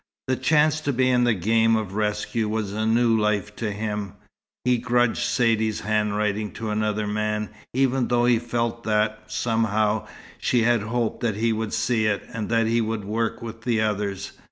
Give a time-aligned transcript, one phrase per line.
[0.27, 4.13] The chance to be in the game of rescue was new life to him.
[4.65, 10.07] He grudged Saidee's handwriting to another man, even though he felt that, somehow,
[10.39, 13.79] she had hoped that he would see it, and that he would work with the
[13.81, 14.31] others.